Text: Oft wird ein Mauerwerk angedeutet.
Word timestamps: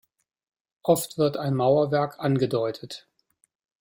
Oft 0.81 1.19
wird 1.19 1.37
ein 1.37 1.53
Mauerwerk 1.53 2.19
angedeutet. 2.19 3.07